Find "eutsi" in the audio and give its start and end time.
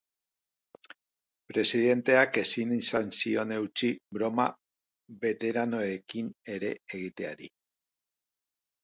3.57-3.89